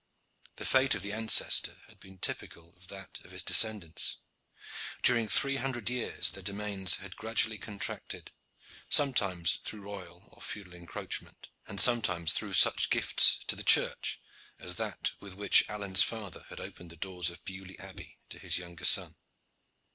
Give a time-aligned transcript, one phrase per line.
[0.55, 4.17] The fate of the ancestor had been typical of that of his descendants.
[5.03, 8.31] During three hundred years their domains had gradually contracted,
[8.89, 14.19] sometimes through royal or feudal encroachment, and sometimes through such gifts to the Church
[14.57, 18.57] as that with which Alleyne's father had opened the doors of Beaulieu Abbey to his
[18.57, 19.17] younger son.